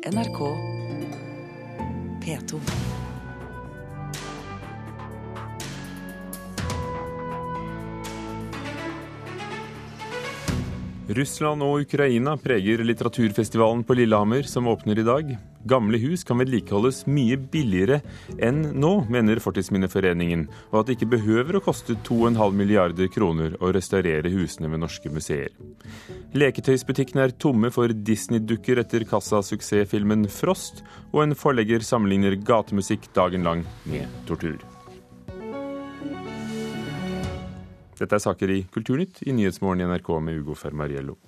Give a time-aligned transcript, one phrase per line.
[0.00, 0.38] NRK
[2.24, 2.60] P2.
[11.08, 15.36] Russland og Ukraina preger litteraturfestivalen på Lillehammer, som åpner i dag.
[15.68, 18.00] Gamle hus kan vedlikeholdes mye billigere
[18.40, 23.72] enn nå, mener Fortidsminneforeningen, og at det ikke behøver å koste 2,5 milliarder kroner å
[23.76, 25.52] restaurere husene ved norske museer.
[26.32, 33.66] Leketøysbutikkene er tomme for Disney-dukker etter kassasuksessfilmen Frost, og en forlegger sammenligner gatemusikk dagen lang
[33.84, 34.56] med tortur.
[38.00, 41.18] Dette er saker i Kulturnytt i Nyhetsmorgen i NRK med Ugo Fermariello.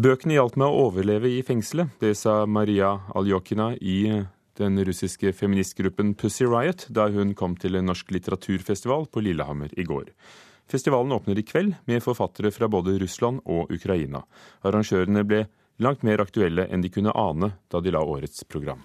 [0.00, 1.90] Bøkene hjalp meg å overleve i fengselet.
[2.00, 4.22] Det sa Maria Aljokina i
[4.56, 9.84] den russiske feministgruppen Pussy Riot da hun kom til en norsk litteraturfestival på Lillehammer i
[9.84, 10.06] går.
[10.72, 14.22] Festivalen åpner i kveld med forfattere fra både Russland og Ukraina.
[14.64, 15.42] Arrangørene ble
[15.84, 18.80] langt mer aktuelle enn de kunne ane da de la årets program.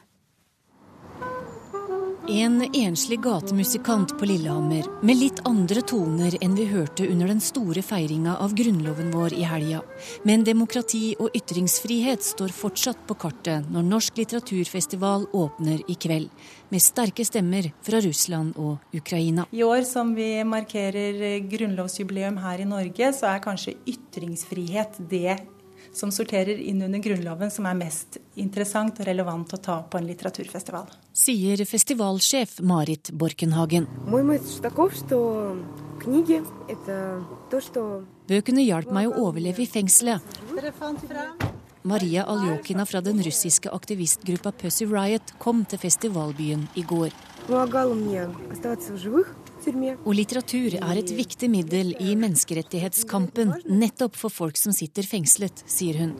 [2.29, 7.83] En enslig gatemusikant på Lillehammer med litt andre toner enn vi hørte under den store
[7.85, 9.83] feiringa av grunnloven vår i helga.
[10.25, 16.31] Men demokrati og ytringsfrihet står fortsatt på kartet når Norsk litteraturfestival åpner i kveld.
[16.73, 19.45] Med sterke stemmer fra Russland og Ukraina.
[19.53, 25.43] I år som vi markerer grunnlovsjubileum her i Norge, så er kanskje ytringsfrihet det
[25.93, 30.07] som sorterer inn under Grunnloven, som er mest interessant og relevant å ta på en
[30.09, 30.89] litteraturfestival.
[31.15, 33.87] Sier festivalsjef Marit Borkenhagen.
[38.25, 40.35] Bøkene hjalp meg å overleve i fengselet.
[41.85, 47.13] Maria Aljokina fra den russiske aktivistgruppa Pussy Riot kom til festivalbyen i går.
[50.08, 55.98] Og litteratur er et viktig middel i menneskerettighetskampen, nettopp for folk som sitter fengslet, sier
[56.00, 56.14] hun.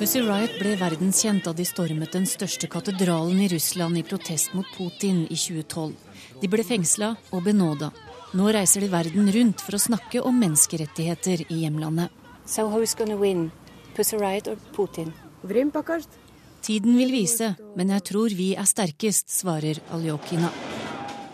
[0.00, 4.68] Pussy Riot ble verdenskjent da de stormet den største katedralen i Russland i protest mot
[4.76, 5.96] Putin i 2012.
[6.44, 7.90] De ble fengsla og benåda.
[8.36, 12.12] Nå reiser de verden rundt for å snakke om menneskerettigheter i hjemlandet.
[12.44, 13.50] So who's gonna win?
[13.96, 15.12] Pussy Riot or Putin?
[15.42, 16.08] Время покажет.
[16.65, 20.47] Tiden vil vise, men jeg tror vi er sterkest, svarer Aljokina.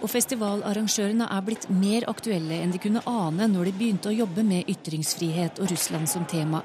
[0.04, 4.44] Og festivalarrangørene er blitt mer aktuelle enn de kunne ane når de begynte å jobbe
[4.44, 6.60] med ytringsfrihet og Russland som tema.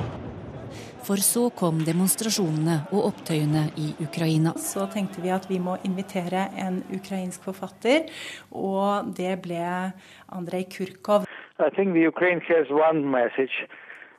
[1.06, 4.56] For så kom demonstrasjonene og opptøyene i Ukraina.
[4.58, 8.10] Så tenkte vi at vi må invitere en ukrainsk forfatter,
[8.50, 9.62] og det ble
[10.26, 11.30] Andrej Kurkov.
[11.62, 13.70] I think the Ukraine has one message.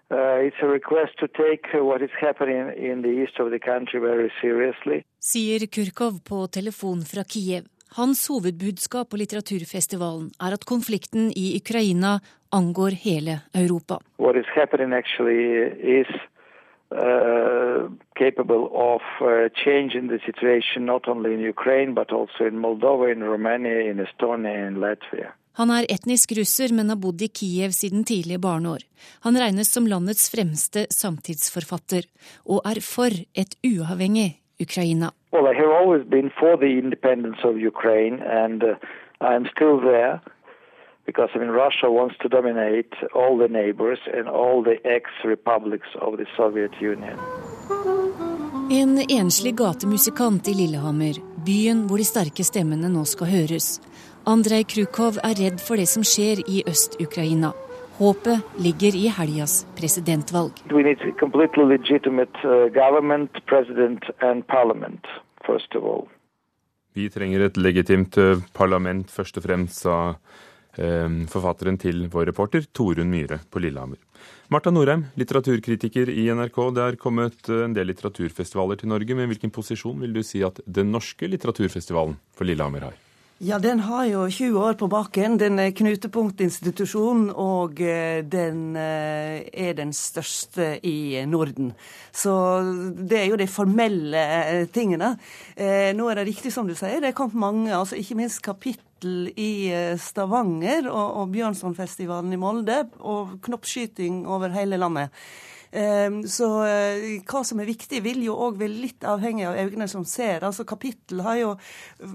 [0.09, 4.31] It's a request to take what is happening in the east of the country very
[4.41, 5.03] seriously.
[5.19, 7.67] Sier Kurkov på telefon fra Kiev.
[7.95, 12.19] Hans hovedbudskap på litteraturfestivalen er at konflikten i Ukraina
[12.51, 13.99] angår hele Europa.
[14.19, 15.43] What is happening actually
[15.99, 16.07] is
[16.91, 23.11] uh, capable of uh, changing the situation not only in Ukraine but also in Moldova,
[23.11, 25.31] in Romania, in Estonia in Latvia.
[25.57, 28.83] Han er etnisk russer, men har bodd i Kiev siden tidlige barneår.
[29.25, 32.05] Han regnes som landets fremste samtidsforfatter,
[32.45, 35.11] og er for et uavhengig Ukraina.
[35.33, 38.75] Well, I have always been for the independence of Ukraine, and uh,
[39.21, 40.21] I'm still there.
[41.05, 46.17] Because I mean, Russia wants to dominate all the neighbors and all the ex-republics of
[46.17, 47.17] the Soviet Union.
[48.71, 53.77] En enslig gatemusikant i Lillehammer, byen hvor de sterke stemmene nå skal høres.
[54.27, 57.53] Andrej Krukov er redd for det som skjer i Øst-Ukraina.
[57.95, 60.51] Håpet ligger i helgas presidentvalg.
[60.67, 65.07] We need a completely legitimate uh, government, president and parliament,
[65.47, 66.03] first of all.
[66.91, 69.95] Vi trenger et legitimt uh, parlament først og fremst, sa
[70.75, 74.03] eh, forfatteren til vår reporter Torunn Myhre på Lillehammer.
[74.51, 76.63] Marta Norheim, litteraturkritiker i NRK.
[76.75, 80.43] Det er kommet uh, en del litteraturfestivaler til Norge, men hvilken posisjon vil du si
[80.43, 83.03] at den norske litteraturfestivalen på Lillehammer har?
[83.37, 85.35] Ja, den har jo 20 år på baken.
[85.37, 91.69] Den er knutepunktinstitusjon, og eh, den eh, er den største i Norden.
[92.09, 92.33] Så
[92.97, 95.11] det er jo de formelle eh, tingene.
[95.53, 99.29] Nå er det riktig som du sier, det er kommet mange, altså ikke minst kapittel
[99.37, 99.69] i
[100.01, 105.13] Stavanger og, og Bjørnsonfestivalen i Molde, og knoppskyting over hele landet.
[105.71, 109.87] Ehm, så eh, hva som er viktig, vil jo òg være litt avhengig av øynene
[109.91, 110.45] som ser.
[110.47, 111.53] Altså Kapittel har jo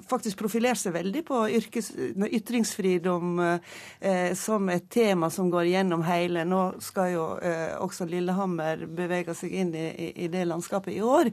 [0.08, 1.92] faktisk profilert seg veldig på yrkes,
[2.40, 6.46] ytringsfridom eh, som et tema som går gjennom hele.
[6.48, 11.28] Nå skal jo eh, også Lillehammer bevege seg inn i, i, det landskapet i år.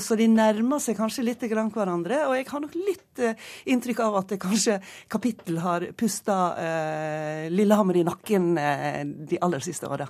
[0.00, 2.22] Så de nærmer seg kanskje litt grann hverandre.
[2.28, 3.22] Og jeg har nok litt
[3.70, 4.78] inntrykk av at det kanskje
[5.10, 10.08] Kapittel har pusta eh, Lillehammer i nakken de aller siste åra.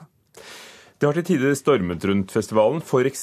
[1.00, 3.22] Det har til tider stormet rundt festivalen, f.eks.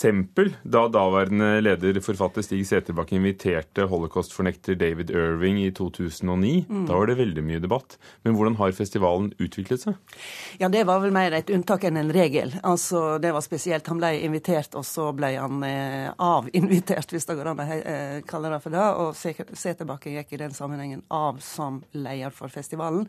[0.66, 6.66] da daværende leder, forfatter Stig Seterbakke inviterte holocaust-fornekter David Irving i 2009.
[6.66, 6.88] Mm.
[6.90, 8.00] Da var det veldig mye debatt.
[8.26, 10.16] Men hvordan har festivalen utviklet seg?
[10.58, 12.56] Ja, Det var vel mer et unntak enn en regel.
[12.64, 13.86] Altså, Det var spesielt.
[13.94, 18.18] Han ble invitert, og så ble han eh, avinvitert, hvis det går an å eh,
[18.26, 18.88] kalle det for det.
[19.06, 23.06] Og Seterbakke gikk i den sammenhengen av som leder for festivalen.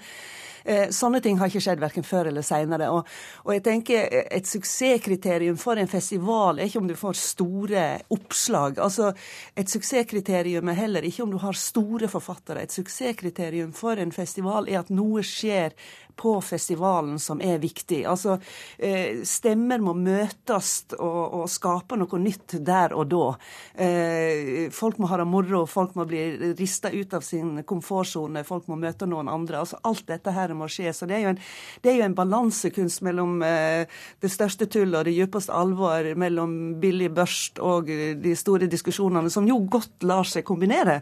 [0.69, 2.91] Eh, sånne ting har ikke skjedd verken før eller seinere.
[2.93, 3.06] Og,
[3.47, 8.78] og, jeg tenker et suksesskriterium for en festival er ikke om du får store oppslag.
[8.78, 9.12] Altså,
[9.56, 12.62] Et suksesskriterium er heller ikke om du har store forfattere.
[12.62, 15.75] Et suksesskriterium for en festival er at noe skjer
[16.19, 18.03] på festivalen som er viktig.
[18.06, 18.38] Altså,
[18.79, 23.26] eh, Stemmer må møtes og, og, skape noe nytt der og da.
[23.75, 28.67] Eh, folk må ha det moro, folk må bli rista ut av sin komfortsone, folk
[28.69, 29.62] må møte noen andre.
[29.62, 30.93] Altså, alt dette her må skje.
[30.97, 31.41] Så det er jo en,
[31.85, 33.87] er jo en balansekunst mellom eh,
[34.20, 39.47] det største tullet og det djupeste alvor, mellom billig børst og de store diskusjonene, som
[39.49, 41.00] jo godt lar seg kombinere.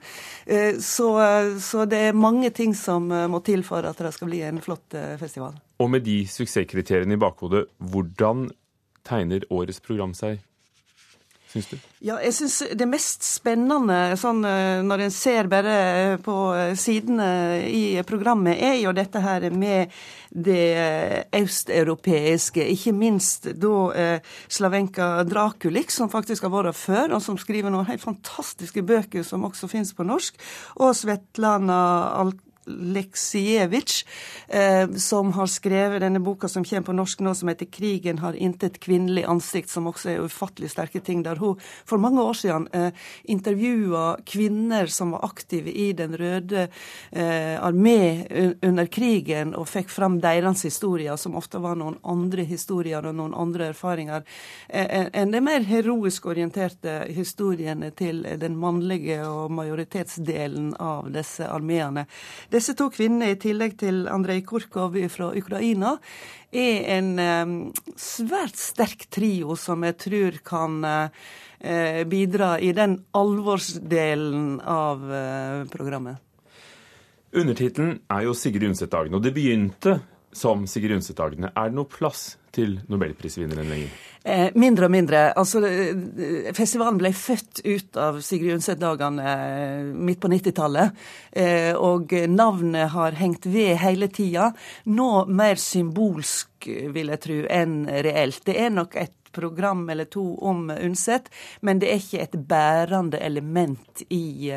[0.82, 1.08] Så,
[1.62, 4.94] så det er mange ting som må til for at det skal bli en flott
[5.20, 5.56] festival.
[5.82, 8.48] Og med de suksesskriteriene i bakhodet, hvordan
[9.06, 10.42] tegner årets program seg?
[11.46, 11.76] Syns du?
[12.04, 15.76] Ja, jeg syns det mest spennende sånn, eh, når en ser bare
[16.24, 17.28] på eh, sidene
[17.70, 19.94] i programmet, er jo dette her med
[20.30, 22.66] det østeuropeiske.
[22.74, 27.88] Ikke minst da eh, Slavenka Drakulik, som faktisk har vært før, og som skriver noen
[27.88, 30.36] helt fantastiske bøker som også finnes på norsk,
[30.82, 31.78] og Svetlana
[32.24, 34.04] Alk Leksievitsj,
[34.48, 38.32] eh, som har skrevet denne boka som kommer på norsk nå, som heter 'Krigen har
[38.32, 42.68] intet kvinnelig ansikt', som også er ufattelig sterke ting, der hun for mange år siden
[42.72, 42.90] eh,
[43.24, 46.68] intervjua kvinner som var aktive i Den røde
[47.12, 48.26] eh, armé
[48.62, 53.34] under krigen, og fikk fram deres historier, som ofte var noen andre historier og noen
[53.34, 54.24] andre erfaringer
[54.68, 62.06] eh, enn de mer heroisk orienterte historiene til den mannlige og majoritetsdelen av disse armeene.
[62.56, 65.96] Disse to kvinnene, i tillegg til Andrej Kurkov fra Ukraina,
[66.56, 67.10] er en
[68.00, 76.22] svært sterk trio som jeg tror kan uh, bidra i den alvorsdelen av uh, programmet.
[77.36, 79.98] Undertittelen er jo Sigrid Undset-dagene, og det begynte
[80.32, 81.52] som Sigrid Undset-dagene.
[81.52, 83.94] Er det noe plass til nobelprisvinneren lenger?
[84.26, 85.20] Eh, mindre og mindre.
[85.38, 90.96] Altså, eh, festivalen ble født ut av Sigrid Undset-dagene eh, midt på 90-tallet.
[91.30, 94.48] Eh, og navnet har hengt ved hele tida.
[94.90, 98.42] Nå mer symbolsk, vil jeg tro, enn reelt.
[98.48, 101.28] Det er nok et program eller to om Undset,
[101.60, 104.48] men det er ikke et bærende element i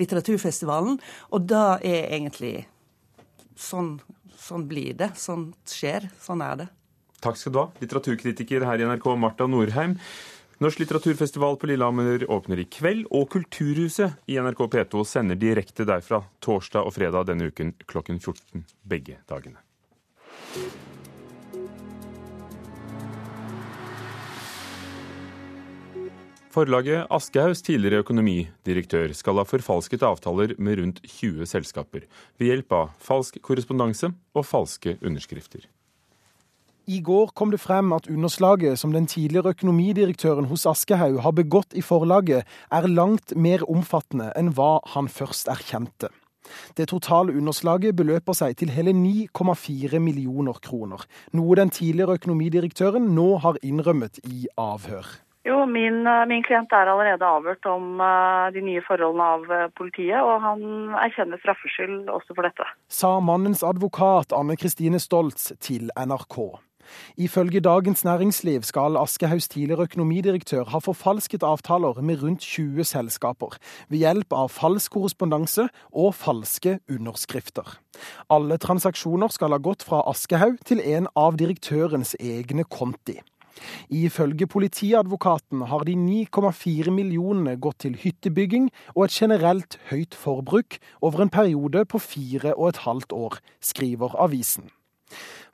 [0.00, 0.96] litteraturfestivalen.
[1.36, 2.56] Og da er egentlig
[3.56, 3.94] Sånn,
[4.36, 5.14] sånn blir det.
[5.16, 6.10] Sånn skjer.
[6.20, 6.66] Sånn er det.
[7.26, 9.96] Takk skal du ha, litteraturkritiker her i NRK, Marta Norheim.
[10.62, 16.22] Norsk litteraturfestival på Lillehammer åpner i kveld, og Kulturhuset i NRK P2 sender direkte derfra
[16.38, 19.58] torsdag og fredag denne uken klokken 14 begge dagene.
[26.54, 32.06] Forlaget Aschehougs tidligere økonomidirektør skal ha forfalsket avtaler med rundt 20 selskaper
[32.38, 35.66] ved hjelp av falsk korrespondanse og falske underskrifter.
[36.86, 41.74] I går kom det frem at underslaget som den tidligere økonomidirektøren hos Aschehoug har begått
[41.74, 46.12] i forlaget, er langt mer omfattende enn hva han først erkjente.
[46.78, 51.02] Det totale underslaget beløper seg til hele 9,4 millioner kroner,
[51.34, 55.08] noe den tidligere økonomidirektøren nå har innrømmet i avhør.
[55.46, 59.66] Jo, min, eh, min, klient er allerede avhørt om uh, de nye forholdene av uh,
[59.78, 60.62] politiet, og han
[61.02, 62.66] erkjenner straffskyld også for dette.
[62.90, 66.38] Sa mannens advokat Anne Kristine Stoltz til NRK.
[67.16, 73.56] Ifølge Dagens Næringsliv skal Aschehougs tidligere økonomidirektør ha forfalsket avtaler med rundt 20 selskaper,
[73.88, 77.78] ved hjelp av falsk korrespondanse og falske underskrifter.
[78.30, 83.20] Alle transaksjoner skal ha gått fra Aschehoug til en av direktørens egne konti.
[83.88, 91.24] Ifølge politiadvokaten har de 9,4 millionene gått til hyttebygging og et generelt høyt forbruk over
[91.24, 94.70] en periode på fire og et halvt år, skriver avisen.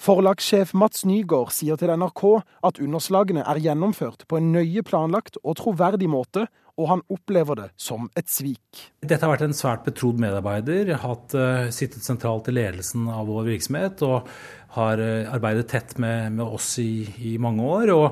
[0.03, 2.23] Forlagssjef Mats Nygaard sier til NRK
[2.67, 6.49] at underslagene er gjennomført på en nøye planlagt og troverdig måte,
[6.81, 8.87] og han opplever det som et svik.
[9.05, 13.51] Dette har vært en svært betrodd medarbeider, hatt, uh, sittet sentralt i ledelsen av vår
[13.51, 14.31] virksomhet og
[14.79, 17.93] har uh, arbeidet tett med, med oss i, i, mange år.
[17.95, 18.09] og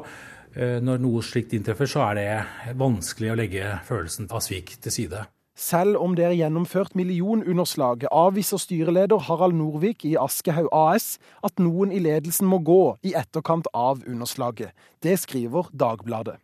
[0.60, 4.98] uh, Når noe slikt inntreffer, så er det vanskelig å legge følelsen av svik til
[5.00, 5.24] side.
[5.60, 11.92] Selv om det er gjennomført millionunderslag, avviser styreleder Harald Norvik i Aschehoug AS at noen
[11.92, 14.72] i ledelsen må gå i etterkant av underslaget.
[15.04, 16.38] Det skriver Dagbladet.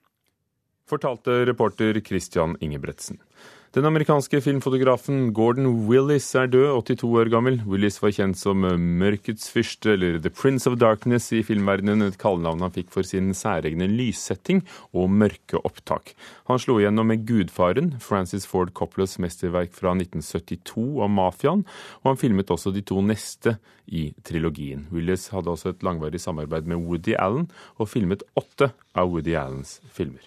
[0.87, 3.17] Fortalte reporter Christian Ingebretsen.
[3.75, 7.57] Den amerikanske filmfotografen Gordon Willis er død, 82 år gammel.
[7.67, 12.63] Willis var kjent som Mørkets fyrste, eller The Prince of Darkness i filmverdenen, et kallenavn
[12.63, 14.63] han fikk for sin særegne lyssetting
[14.95, 16.15] og mørke opptak.
[16.47, 21.67] Han slo igjennom med Gudfaren, Francis Ford Coppolas mesterverk fra 1972 om mafiaen,
[22.05, 23.59] og han filmet også de to neste
[23.91, 24.87] i trilogien.
[24.95, 27.51] Willis hadde også et langvarig samarbeid med Woody Allen,
[27.83, 30.23] og filmet åtte av Woody Allens filmer.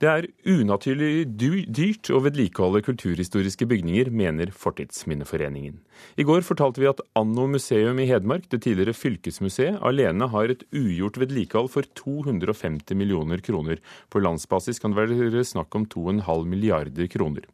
[0.00, 5.74] Det er unaturlig dyrt å vedlikeholde kulturhistoriske bygninger, mener Fortidsminneforeningen.
[6.16, 10.64] I går fortalte vi at Anno museum i Hedmark, det tidligere fylkesmuseet, alene har et
[10.72, 13.84] ugjort vedlikehold for 250 millioner kroner.
[14.08, 17.44] På landsbasis kan det være snakk om 2,5 milliarder kroner.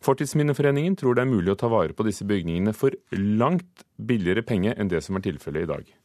[0.00, 4.72] Fortidsminneforeningen tror det er mulig å ta vare på disse bygningene for langt billigere penge
[4.72, 5.99] enn det som er tilfellet i dag.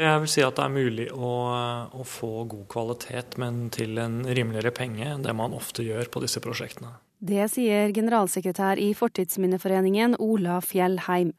[0.00, 1.30] Jeg vil si at det er mulig å,
[1.92, 6.22] å, få god kvalitet, men til en rimeligere penge enn det man ofte gjør på
[6.24, 6.94] disse prosjektene.
[7.20, 11.34] Det sier generalsekretær i Fortidsminneforeningen, Ola Fjellheim.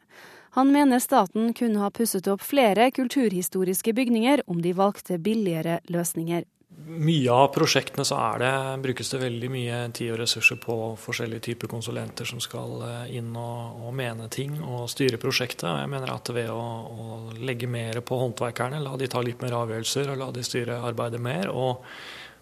[0.53, 6.45] Han mener staten kunne ha pusset opp flere kulturhistoriske bygninger om de valgte billigere løsninger
[6.85, 8.51] mye av prosjektene så det,
[8.83, 13.31] brukes det veldig mye tid og ressurser på forskjellige typer konsulenter som skal eh, inn
[13.37, 15.67] og, og mene ting og styre prosjektet.
[15.69, 19.43] Og jeg mener at ved å, å, legge mer på håndverkerne, la de ta litt
[19.43, 21.85] mer avgjørelser og la de styre arbeidet mer, og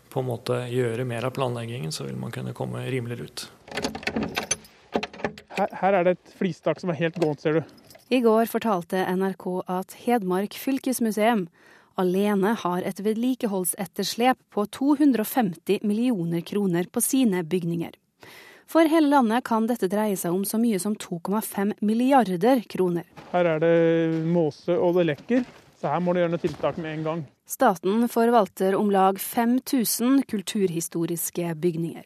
[0.09, 3.45] på en måte gjøre mer av planleggingen, så vil man kunne komme rimeligere ut.
[5.59, 7.79] Her, her er det et flistak som er helt gåent, ser du.
[8.09, 11.45] I går fortalte NRK at Hedmark fylkesmuseum
[11.99, 17.93] alene har et vedlikeholdsetterslep på 250 millioner kroner på sine bygninger.
[18.69, 23.07] For hele landet kan dette dreie seg om så mye som 2,5 milliarder kroner.
[23.31, 25.47] Her er det måse og det lekker,
[25.81, 27.25] så her må du gjøre noe tiltak med en gang.
[27.49, 32.05] Staten forvalter om lag 5000 kulturhistoriske bygninger.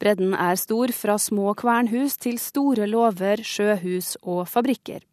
[0.00, 5.04] Bredden er stor, fra små kvernhus til store låver, sjøhus og fabrikker.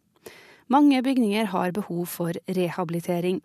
[0.72, 3.42] Mange bygninger har behov for rehabilitering.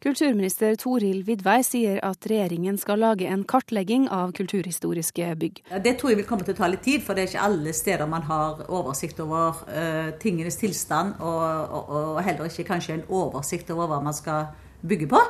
[0.00, 5.60] Kulturminister Toril Vidvei sier at regjeringen skal lage en kartlegging av kulturhistoriske bygg.
[5.84, 7.74] Det tror jeg vil komme til å ta litt tid, for det er ikke alle
[7.76, 13.04] steder man har oversikt over uh, tingenes tilstand, og, og, og, heller ikke kanskje en
[13.12, 14.48] oversikt over hva man skal
[14.80, 15.20] bygge på.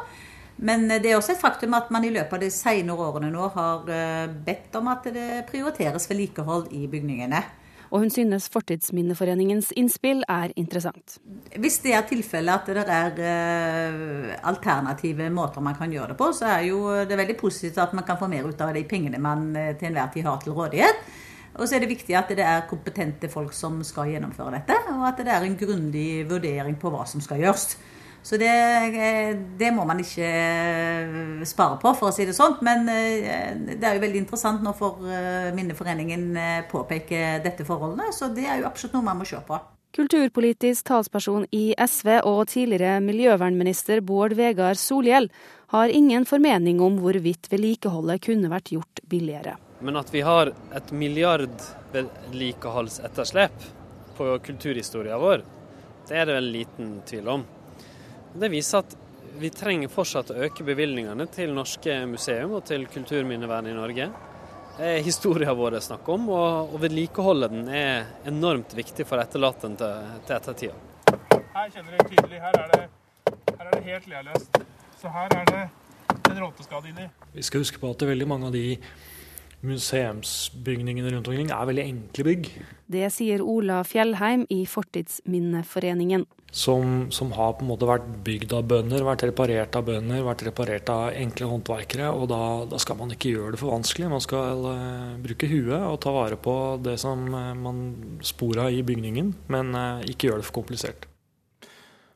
[0.63, 3.51] Men det er også et faktum at man i løpet av de senere årene nå
[3.57, 7.43] har uh, bedt om at det prioriteres vedlikehold i bygningene
[7.91, 11.19] og hun synes Fortidsminneforeningens innspill er interessant.
[11.59, 16.31] Hvis det er tilfellet at det er uh, alternative måter man kan gjøre det på,
[16.37, 19.19] så er jo det veldig positivt at man kan få mer ut av de pengene
[19.19, 21.03] man uh, til enhver tid har til rådighet.
[21.59, 25.09] Og så er det viktig at det er kompetente folk som skal gjennomføre dette, og
[25.09, 27.75] at det er en grundig vurdering på hva som skal gjøres.
[28.23, 28.51] Så det,
[29.59, 32.59] det, må man ikke eh, spare på, for å si det sånn.
[32.67, 36.27] Men eh, det er jo veldig interessant når for eh, Minneforeningen
[36.71, 39.59] påpeker dette forholdene, så det er jo absolutt noe man må se på.
[39.97, 45.27] Kulturpolitisk talsperson i SV og tidligere miljøvernminister Bård Vegar Solhjell
[45.73, 49.57] har ingen formening om hvorvidt vedlikeholdet kunne vært gjort billigere.
[49.83, 51.57] Men at vi har et milliard
[51.91, 53.67] vedlikeholdsetterslep
[54.19, 55.43] på kulturhistorien vår,
[56.07, 57.45] det er det vel liten tvil om.
[58.33, 58.93] Det viser at
[59.41, 64.07] vi trenger fortsatt å øke bevilgningene til norske museum og til kulturminnevern i Norge.
[64.77, 69.05] Det er historien vår det er snakk om, og, å vedlikeholdet den er enormt viktig
[69.09, 70.79] for etterlaten til, til ettertida.
[71.57, 72.83] Her kjenner dere tydelig, her er det,
[73.51, 74.61] her er det helt lealøst.
[75.01, 75.63] Så her er det
[76.31, 77.09] en råteskade inni.
[77.35, 78.79] Vi skal huske på at det er veldig mange av de
[79.67, 82.51] museumsbygningene rundt omkring er veldig enkle bygg.
[82.91, 86.25] Det sier Ola Fjellheim i Fortidsminneforeningen.
[86.51, 90.43] Som, som, har på en måte vært bygd av bønder, vært reparert av bønder, vært
[90.49, 92.09] reparert av enkle håndverkere.
[92.11, 92.41] Og da,
[92.71, 94.09] da skal man ikke gjøre det for vanskelig.
[94.11, 97.85] Man skal uh, bruke huet og ta vare på det som uh, man
[98.27, 101.07] spora i bygningen, men uh, ikke gjøre det for komplisert.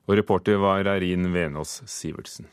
[0.05, 2.51] Og reporter var Eirin Venås Sivertsen.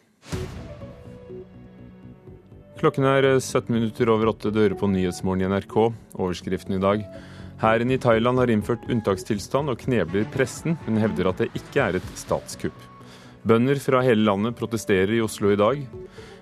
[2.82, 5.76] Klokken er 17 minutter over åtte dører på Nyhetsmorgen i NRK.
[6.18, 7.04] Overskriften i dag.
[7.62, 12.00] Hæren i Thailand har innført unntakstilstand og knebler pressen, men hevder at det ikke er
[12.00, 12.74] et statskupp.
[13.46, 15.86] Bønder fra hele landet protesterer i Oslo i dag.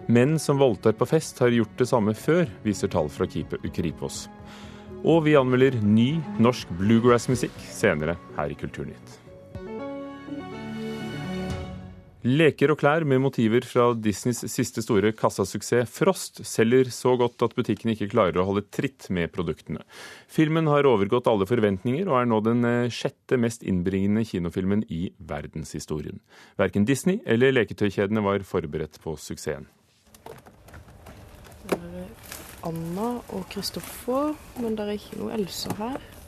[0.08, 4.30] Menn som voldtar på fest har gjort det samme før, viser tall fra Kripos.
[5.04, 9.29] Og vi anmelder ny norsk bluegrass-musikk senere her i Kulturnytt.
[12.20, 17.56] Leker og klær med motiver fra Disneys siste store kassasuksess Frost selger så godt at
[17.56, 19.86] butikkene ikke klarer å holde tritt med produktene.
[20.28, 25.14] Filmen har overgått alle forventninger og er nå den eh, sjette mest innbringende kinofilmen i
[25.32, 26.20] verdenshistorien.
[26.60, 29.72] Verken Disney eller leketøykjedene var forberedt på suksessen.
[31.72, 32.14] Det er
[32.68, 36.19] Anna og Kristoffer, men det er ikke noe Elsa her.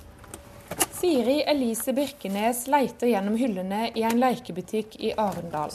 [1.02, 5.72] Siri Elise Birkenes leiter gjennom hyllene i en lekebutikk i Arendal.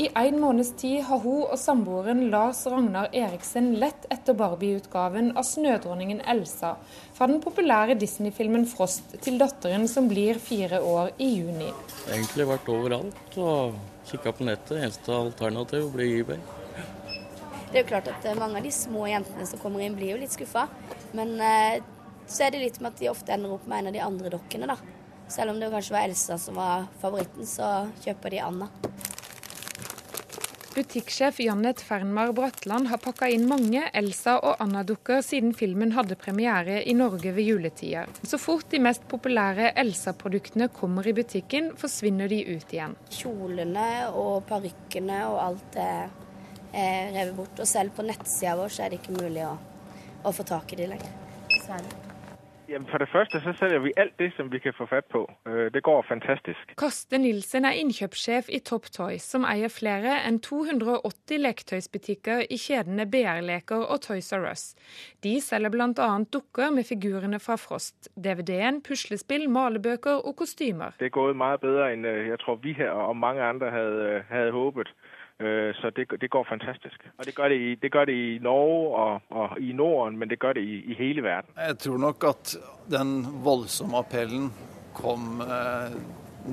[0.00, 5.44] I en måneds tid har hun og samboeren Lars Ragnar Eriksen lett etter Barbie-utgaven av
[5.44, 6.72] Snødronningen Elsa
[7.12, 11.70] fra den populære Disney-filmen 'Frost' til datteren som blir fire år i juni.
[12.08, 13.76] Egentlig vært overalt og
[14.08, 14.78] kikka på nettet.
[14.80, 16.40] Eneste alternativ blir eBay.
[17.68, 20.22] Det er jo klart at mange av de små jentene som kommer inn, blir jo
[20.24, 20.68] litt skuffa.
[21.12, 21.82] Men eh,
[22.26, 24.32] så er det litt med at de ofte ender opp med en av de andre
[24.36, 24.78] dokkene, da.
[25.28, 28.70] Selv om det kanskje var Elsa som var favoritten, så kjøper de Anna.
[30.74, 36.80] Butikksjef Jannet Fernmar Bratland har pakka inn mange Elsa- og Anna-dukker siden filmen hadde premiere
[36.82, 38.10] i Norge ved juletider.
[38.26, 42.96] Så fort de mest populære Elsa-produktene kommer i butikken, forsvinner de ut igjen.
[43.06, 46.10] Kjolene og parykkene og alt er,
[46.72, 47.62] er revet bort.
[47.62, 49.54] Og selv på nettsida vår så er det ikke mulig å,
[50.26, 51.14] å få tak i de lenger.
[51.54, 52.03] Dessverre.
[52.68, 55.30] Jamen For det første så selger vi alt det som vi kan få fatt på.
[55.46, 56.74] Øh, det går fantastisk.
[56.78, 63.06] Karsten Nilsen er innkjøpssjef i Top Toys, som eier flere enn 280 leketøysbutikker i kjedene
[63.10, 64.64] BR-leker og Toys R Us.
[65.24, 66.08] De selger bl.a.
[66.32, 70.96] dukker med figurene fra Frost, DVD-en, puslespill, malebøker og kostymer.
[70.98, 74.08] Det er gått mye bedre enn øh, jeg tror vi her og mange andre hadde,
[74.08, 74.94] øh, hadde håpet.
[75.80, 77.08] Så det, det, går fantastisk.
[77.18, 80.30] Og det gør det, i, det gør det i Norge og, og, i Norden, men
[80.30, 81.50] det gør det i, i, hele verden.
[81.58, 82.56] Jeg tror nok at
[82.90, 84.52] den voldsomme appellen
[84.94, 85.96] kom eh,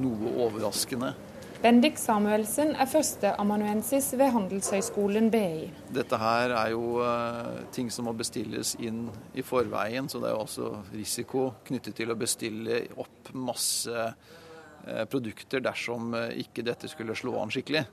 [0.02, 1.14] noe overraskende.
[1.62, 5.68] Bendik Samuelsen er førsteamanuensis ved Handelshøyskolen BI.
[5.94, 9.04] Dette her er jo eh, ting som må bestilles inn
[9.38, 15.04] i forveien, så det er jo også risiko knyttet til å bestille opp masse eh,
[15.12, 17.86] produkter dersom eh, ikke dette skulle slå an skikkelig.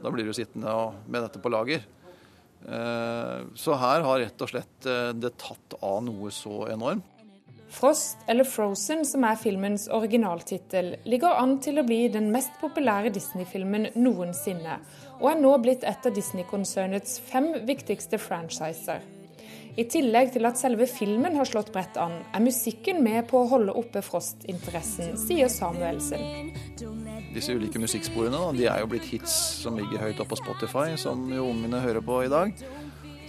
[0.00, 0.74] Da blir du sittende
[1.06, 1.84] med dette på lager.
[3.56, 7.06] Så her har rett og slett det tatt av noe så enormt.
[7.70, 13.12] Frost, eller Frozen, som er filmens originaltittel, ligger an til å bli den mest populære
[13.14, 14.80] Disney-filmen noensinne,
[15.20, 19.06] og er nå blitt et av Disney-konsernets fem viktigste franchiser.
[19.78, 23.50] I tillegg til at selve filmen har slått bredt an, er musikken med på å
[23.54, 26.50] holde oppe Frost-interessen, sier Samuelsen.
[27.30, 30.96] Disse ulike musikksporene da, de er jo blitt hits som ligger høyt oppe på Spotify,
[30.98, 32.54] som jo ungene hører på i dag.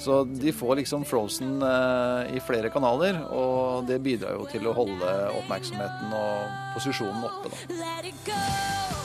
[0.02, 4.74] Så de får liksom Frozen eh, i flere kanaler, og det bidrar jo til å
[4.74, 5.12] holde
[5.44, 7.54] oppmerksomheten og posisjonen oppe.
[7.54, 9.01] Da.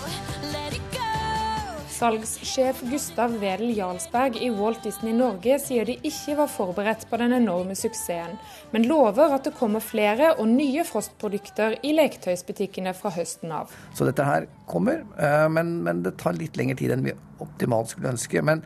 [1.97, 7.33] Salgssjef Gustav Wedel Jarlsberg i Walt Disney Norge sier de ikke var forberedt på den
[7.33, 8.35] enorme suksessen,
[8.75, 13.73] men lover at det kommer flere og nye Frost-produkter i leketøysbutikkene fra høsten av.
[13.97, 15.07] Så dette her kommer,
[15.49, 18.45] men, men det tar litt lengre tid enn vi optimalt skulle ønske.
[18.45, 18.61] men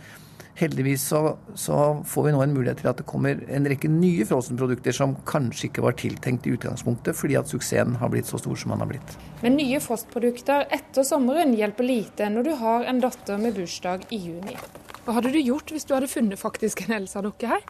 [0.61, 1.21] Heldigvis så,
[1.57, 5.15] så, får vi nå en mulighet til at det kommer en rekke nye Frozen-produkter som
[5.29, 8.85] kanskje ikke var tiltenkt i utgangspunktet, fordi at suksessen har blitt så stor som den
[8.85, 9.15] har blitt.
[9.41, 14.21] Men nye Frost-produkter etter sommeren hjelper lite når du har en datter med bursdag i
[14.21, 14.59] juni.
[15.07, 17.65] Hva hadde du gjort hvis du hadde funnet faktisk en Elsa-dukke her?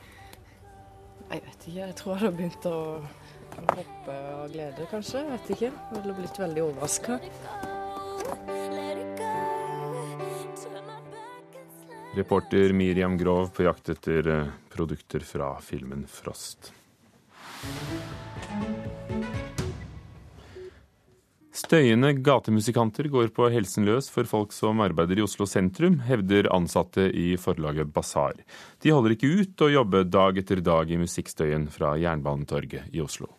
[1.31, 1.79] Jeg vet ikke.
[1.79, 2.79] Jeg tror jeg hadde begynt å
[3.71, 5.23] hoppe av glede, kanskje.
[5.23, 5.71] Jeg vet ikke.
[5.71, 7.21] Jeg hadde blitt veldig overraska.
[12.15, 16.73] Reporter Miriam Grov på jakt etter eh, produkter fra filmen Frost.
[21.55, 27.07] Støyende gatemusikanter går på helsen løs for folk som arbeider i Oslo sentrum, hevder ansatte
[27.15, 28.35] i forlaget Basar.
[28.83, 33.31] De holder ikke ut å jobbe dag etter dag i musikkstøyen fra Jernbanetorget i Oslo.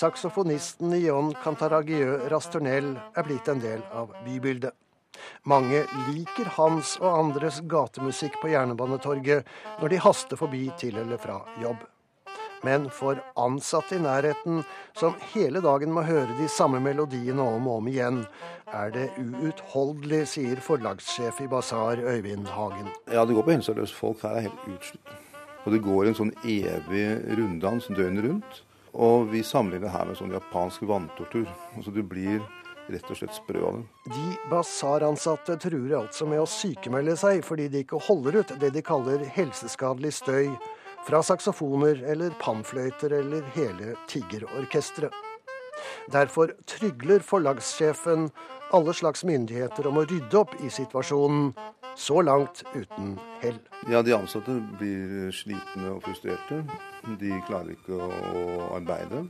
[0.00, 4.72] Saksofonisten Ion Cantaragieux Rastornel er blitt en del av bybildet.
[5.44, 9.50] Mange liker hans og andres gatemusikk på Jernbanetorget
[9.82, 11.82] når de haster forbi til eller fra jobb.
[12.64, 14.62] Men for ansatte i nærheten,
[14.96, 18.22] som hele dagen må høre de samme melodiene om og om igjen,
[18.72, 22.88] er det uutholdelig, sier forlagssjef i Basar, Øyvind Hagen.
[23.12, 24.24] Ja, det går på helseløse folk.
[24.24, 25.14] Her er helt utslitt.
[25.66, 28.64] Og det går en sånn evig runddans døgnet rundt.
[28.92, 31.46] Og vi sammenligner her med sånn japansk vanntortur.
[31.76, 32.40] Altså du blir
[32.90, 33.84] rett og slett sprø av det.
[34.10, 38.82] De basaransatte truer altså med å sykemelde seg fordi de ikke holder ut det de
[38.84, 40.52] kaller helseskadelig støy,
[41.00, 45.08] Fra saksofoner eller pannfløyter eller hele tigerorkestre.
[46.12, 48.30] Derfor trygler forlagssjefen
[48.72, 51.52] alle slags myndigheter om å rydde opp i situasjonen,
[51.98, 53.58] så langt uten hell.
[53.90, 56.62] Ja, De ansatte blir slitne og frustrerte.
[57.20, 59.24] De klarer ikke å arbeide.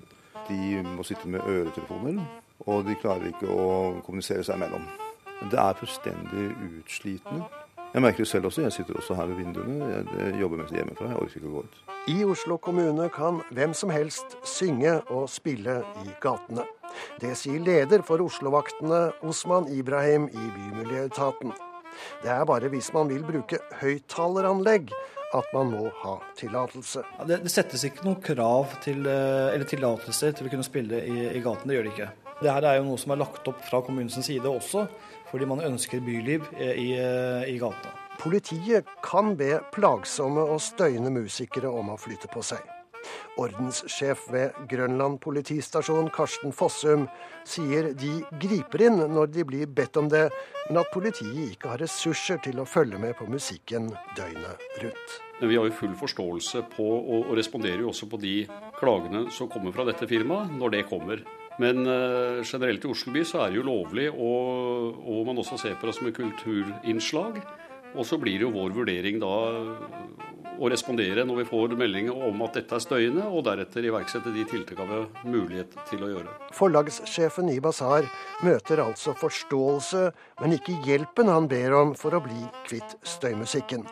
[0.49, 2.21] De må sitte med øretelefoner,
[2.67, 3.71] og de klarer ikke å
[4.05, 4.85] kommunisere seg imellom.
[5.51, 7.47] Det er fullstendig utslitende.
[7.91, 8.63] Jeg merker det selv også.
[8.63, 9.87] Jeg sitter også her ved vinduene.
[10.19, 11.09] Jeg jobber mest hjemmefra.
[11.11, 11.81] Jeg orker ikke å gå ut.
[12.13, 16.69] I Oslo kommune kan hvem som helst synge og spille i gatene.
[17.23, 21.55] Det sier leder for Oslo-vaktene, Osman Ibrahim i Bymiljøetaten.
[22.23, 24.95] Det er bare hvis man vil bruke høyttaleranlegg
[25.35, 27.03] at man må ha tillatelse.
[27.19, 31.03] Ja, det, det, settes ikke noen krav til, eh, eller tillatelser til å kunne spille
[31.07, 31.71] i, i gaten.
[31.71, 32.11] Det gjør det ikke.
[32.41, 34.87] Det her er jo noe som er lagt opp fra kommunens side også,
[35.31, 37.95] fordi man ønsker byliv eh, i, eh, i gata.
[38.21, 42.61] Politiet kan be plagsomme og støyende musikere om å flytte på seg.
[43.41, 47.07] Ordenssjef ved Grønland politistasjon, Karsten Fossum,
[47.49, 50.27] sier de griper inn når de blir bedt om det,
[50.69, 53.89] men at politiet ikke har ressurser til å følge med på musikken
[54.19, 55.19] døgnet rundt.
[55.41, 58.35] Vi har jo full forståelse på, og, responderer jo også på de
[58.77, 61.25] klagene som kommer fra dette firmaet, når det kommer.
[61.61, 65.61] Men uh, generelt i Oslo by så er det jo lovlig, og, og man også
[65.61, 67.43] ser på det som et kulturinnslag.
[67.99, 69.35] Og så blir det jo vår vurdering da
[70.61, 74.45] å respondere når vi får melding om at dette er støyende, og deretter iverksette de
[74.49, 76.35] tiltakene vi har mulighet til å gjøre.
[76.57, 78.09] Forlagssjefen i Basar
[78.47, 80.05] møter altså forståelse,
[80.43, 83.87] men ikke hjelpen han ber om for å bli kvitt støymusikken.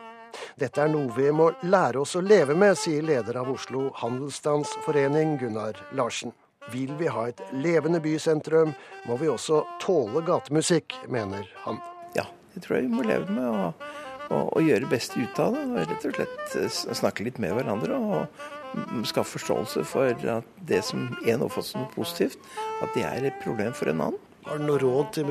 [0.60, 5.38] Dette er noe vi må lære oss å leve med, sier leder av Oslo Handelsstandsforening,
[5.40, 6.36] Gunnar Larsen.
[6.72, 8.74] Vil vi ha et levende bysentrum,
[9.08, 11.80] må vi også tåle gatemusikk, mener han.
[12.16, 13.48] Ja, det tror jeg vi må leve med.
[13.48, 13.88] og
[14.28, 15.64] og, og gjøre best ut av det.
[15.64, 20.82] og Rett og slett eh, snakke litt med hverandre og skaffe forståelse for at det
[20.84, 22.40] som en oppfatter som positivt,
[22.84, 24.24] at det er et problem for en annen.
[24.48, 25.30] Har du noe råd til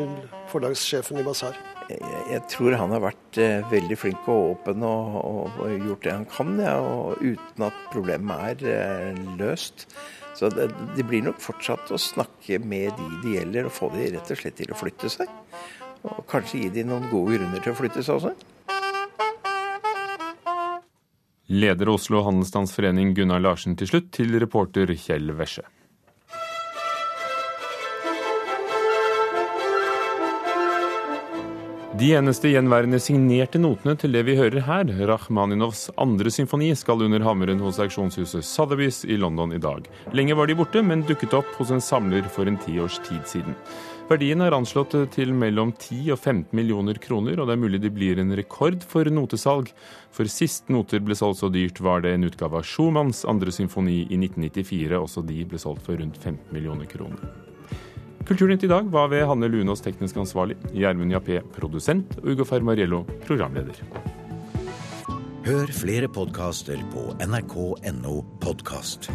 [0.51, 1.57] forlagssjefen i Basar?
[1.87, 6.15] Jeg, tror han har vært eh, veldig flink og åpen og, og, og, gjort det
[6.17, 9.87] han kan, ja, og uten at problemet er eh, løst.
[10.37, 14.11] Så det, det, blir nok fortsatt å snakke med de det gjelder, og få de
[14.13, 15.31] rett og slett til å flytte seg.
[16.05, 18.35] Og kanskje gi de noen gode grunner til å flytte seg også.
[21.47, 25.65] Leder Oslo Handelsstandsforening Gunnar Larsen til slutt, til reporter Kjell Vesje.
[31.97, 37.23] De eneste gjenværende signerte notene til det vi hører her, Rachmaninovs andre symfoni, skal under
[37.25, 39.87] hammeren hos auksjonshuset Sotheby's i London i dag.
[40.13, 43.57] Lenge var de borte, men dukket opp hos en samler for en tiårs tid siden.
[44.11, 47.95] Verdien er anslått til mellom 10 og 15 millioner kroner, og det er mulig det
[47.97, 49.73] blir en rekord for notesalg.
[50.13, 54.03] For sist noter ble solgt så dyrt, var det en utgave av Schumanns andre symfoni
[54.05, 55.01] i 1994.
[55.01, 57.46] Også de ble solgt for rundt 15 millioner kroner.
[58.27, 63.05] Kulturnytt i dag var ved Hanne Lunås teknisk ansvarlig, Gjermund Jappé produsent og Ugo Fermariello
[63.23, 63.79] programleder.
[65.47, 69.07] Hør flere podkaster på nrk.no podkast.